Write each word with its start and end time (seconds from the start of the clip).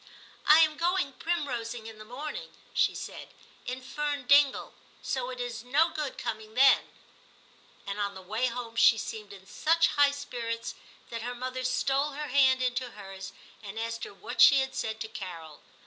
XII 0.01 0.09
TIM 0.09 0.47
281 0.49 0.57
* 0.57 0.57
I 0.57 0.59
am 0.71 0.77
going 0.77 1.13
primrosing 1.19 1.85
in 1.87 1.99
the 1.99 2.05
morning/ 2.05 2.51
she 2.73 2.95
said, 2.95 3.27
* 3.49 3.65
in 3.67 3.81
Fern 3.83 4.25
Dingle, 4.25 4.73
so 5.03 5.29
it 5.29 5.39
is 5.39 5.63
no 5.63 5.91
good 5.91 6.17
coming 6.17 6.55
then/ 6.55 6.89
And 7.85 7.99
on 7.99 8.15
the 8.15 8.23
way 8.23 8.47
home 8.47 8.75
she 8.75 8.97
seemed 8.97 9.31
in 9.31 9.45
such 9.45 9.89
high 9.89 10.09
spirits, 10.09 10.73
that 11.11 11.21
her 11.21 11.35
mother 11.35 11.63
stole 11.63 12.13
her 12.13 12.29
hand 12.29 12.63
into 12.63 12.89
hers 12.89 13.31
and 13.61 13.77
asked 13.79 14.03
her 14.03 14.13
what 14.15 14.41
she 14.41 14.59
had 14.61 14.73
said 14.73 14.99
to 15.01 15.07
Carol. 15.07 15.61